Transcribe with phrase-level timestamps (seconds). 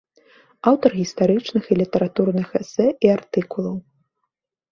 [0.69, 3.75] Аўтар гістарычных і літаратурных эсэ і артыкулаў.